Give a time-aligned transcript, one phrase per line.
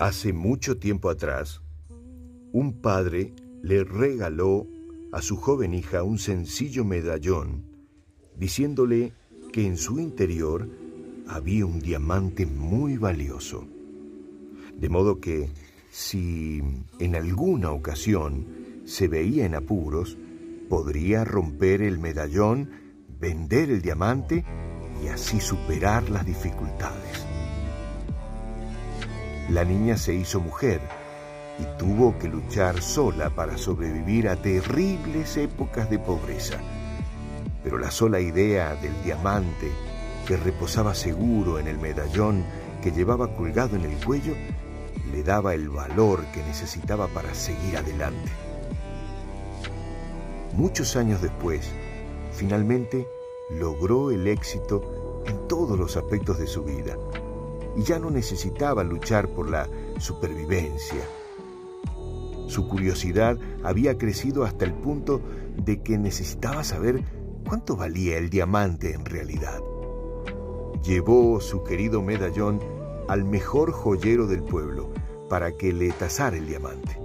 [0.00, 1.60] Hace mucho tiempo atrás,
[2.52, 4.66] un padre le regaló
[5.12, 7.66] a su joven hija un sencillo medallón,
[8.34, 9.12] diciéndole
[9.52, 10.66] que en su interior
[11.28, 13.66] había un diamante muy valioso.
[14.74, 15.50] De modo que,
[15.90, 16.62] si
[16.98, 18.46] en alguna ocasión
[18.86, 20.16] se veía en apuros,
[20.70, 22.70] podría romper el medallón,
[23.20, 24.46] vender el diamante
[25.04, 27.29] y así superar las dificultades.
[29.50, 30.80] La niña se hizo mujer
[31.58, 36.58] y tuvo que luchar sola para sobrevivir a terribles épocas de pobreza.
[37.64, 39.72] Pero la sola idea del diamante
[40.24, 42.44] que reposaba seguro en el medallón
[42.80, 44.34] que llevaba colgado en el cuello
[45.10, 48.30] le daba el valor que necesitaba para seguir adelante.
[50.52, 51.68] Muchos años después,
[52.32, 53.08] finalmente
[53.50, 56.96] logró el éxito en todos los aspectos de su vida
[57.84, 59.68] ya no necesitaba luchar por la
[59.98, 61.02] supervivencia.
[62.46, 65.20] Su curiosidad había crecido hasta el punto
[65.56, 67.04] de que necesitaba saber
[67.46, 69.60] cuánto valía el diamante en realidad.
[70.84, 72.60] Llevó su querido medallón
[73.08, 74.90] al mejor joyero del pueblo
[75.28, 76.98] para que le tasara el diamante.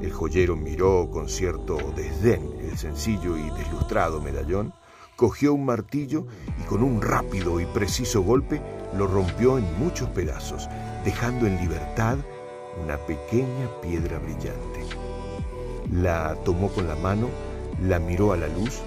[0.00, 4.72] El joyero miró con cierto desdén el sencillo y deslustrado medallón,
[5.16, 6.26] cogió un martillo
[6.60, 8.60] y con un rápido y preciso golpe
[8.96, 10.68] lo rompió en muchos pedazos,
[11.04, 12.18] dejando en libertad
[12.82, 14.80] una pequeña piedra brillante.
[15.92, 17.28] La tomó con la mano,
[17.82, 18.80] la miró a la luz.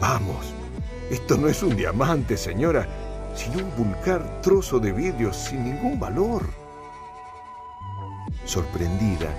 [0.00, 0.54] Vamos,
[1.10, 2.86] esto no es un diamante, señora,
[3.34, 6.46] sino un vulgar trozo de vidrio sin ningún valor.
[8.44, 9.34] Sorprendida,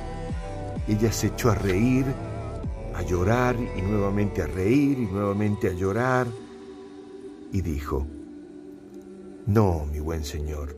[0.88, 2.06] ella se echó a reír,
[2.96, 6.28] a llorar y nuevamente a reír y nuevamente a llorar
[7.52, 8.08] y dijo,
[9.48, 10.78] no, mi buen señor.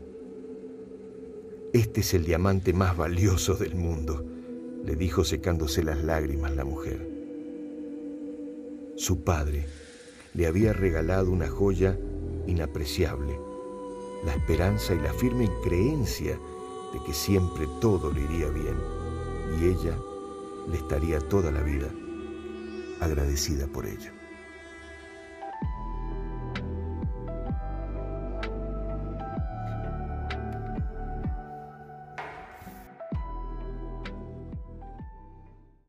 [1.72, 4.24] Este es el diamante más valioso del mundo,
[4.84, 7.08] le dijo secándose las lágrimas la mujer.
[8.96, 9.66] Su padre
[10.34, 11.96] le había regalado una joya
[12.48, 13.38] inapreciable,
[14.24, 16.36] la esperanza y la firme creencia
[16.92, 18.76] de que siempre todo le iría bien
[19.60, 19.96] y ella
[20.68, 21.88] le estaría toda la vida
[23.00, 24.17] agradecida por ello.